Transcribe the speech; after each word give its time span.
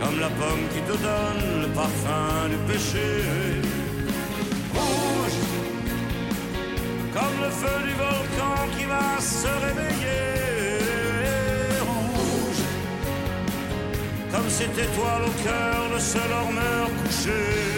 Comme 0.00 0.20
la 0.20 0.28
pomme 0.28 0.64
qui 0.72 0.80
te 0.82 0.92
donne 0.92 1.62
le 1.62 1.68
parfum 1.68 2.48
du 2.48 2.56
péché. 2.70 3.08
Rouge. 4.74 5.40
Comme 7.12 7.36
le 7.44 7.50
feu 7.50 7.76
du 7.86 7.94
volcan 7.94 8.58
qui 8.76 8.84
va 8.84 9.20
se 9.20 9.48
réveiller. 9.66 10.22
Rouge. 11.80 12.64
Comme 14.32 14.48
cette 14.48 14.78
étoile 14.78 15.24
au 15.26 15.34
cœur 15.42 15.80
de 15.94 15.98
ce 15.98 16.18
dormeur 16.28 16.86
couché. 17.02 17.68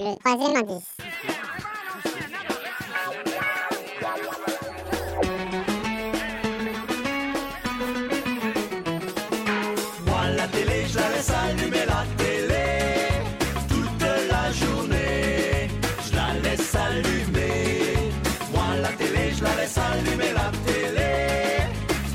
Le 0.00 0.14
troisième 0.20 0.56
indice. 0.58 0.96
Moi 10.06 10.30
la 10.36 10.46
télé, 10.46 10.86
je 10.86 10.98
la 10.98 11.08
laisse 11.08 11.30
allumer 11.30 11.84
la 11.86 12.04
télé 12.16 13.08
toute 13.68 14.02
la 14.30 14.52
journée. 14.52 15.68
Je 16.08 16.14
la 16.14 16.34
laisse 16.44 16.74
allumer. 16.76 18.12
Moi 18.54 18.76
la 18.80 18.90
télé, 18.90 19.32
je 19.36 19.42
la 19.42 19.56
laisse 19.56 19.78
allumer 19.78 20.32
la 20.32 20.52
télé. 20.64 21.10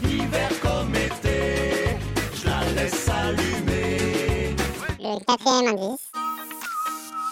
Hiver 0.09 0.49
comme 0.61 0.95
été, 0.95 1.97
je 2.33 2.45
la 2.47 2.81
laisse 2.81 3.09
allumer. 3.09 4.55
Le 5.01 5.19
quatrième 5.25 5.67
indice. 5.67 6.12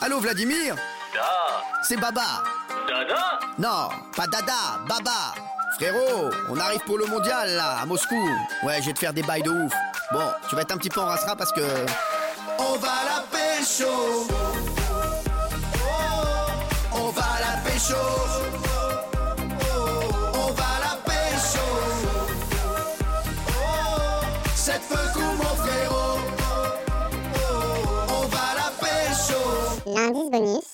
Allô 0.04 0.20
Vladimir 0.20 0.76
C'est 1.84 1.98
Baba 1.98 2.44
Dada 2.88 3.40
Non, 3.60 3.90
pas 4.16 4.26
Dada, 4.26 4.80
Baba 4.88 5.36
Frérot, 5.76 6.32
on 6.50 6.60
arrive 6.60 6.82
pour 6.82 6.98
le 6.98 7.06
mondial 7.06 7.52
là, 7.52 7.78
à 7.82 7.86
Moscou. 7.86 8.16
Ouais, 8.64 8.82
je 8.82 8.88
vais 8.88 8.94
te 8.94 9.00
faire 9.00 9.14
des 9.14 9.22
bails 9.22 9.44
de 9.44 9.52
ouf. 9.52 9.72
Bon, 10.12 10.28
tu 10.50 10.56
vas 10.56 10.64
être 10.64 10.72
un 10.72 10.78
petit 10.78 10.90
peu 10.90 11.00
en 11.02 11.06
rassera 11.06 11.36
parce 11.36 11.52
que. 11.54 11.62
On 12.58 12.78
va 12.78 12.94
la 13.06 13.24
pécho 13.32 14.28
On 16.94 17.10
va 17.10 17.26
la 17.40 17.70
pécho 17.70 17.96
On 20.34 20.52
va 20.52 20.80
la 20.84 20.96
pécho 21.06 21.60
Cette 24.56 24.84
feu 24.84 25.12
L'indice 29.86 30.30
bonus. 30.30 30.74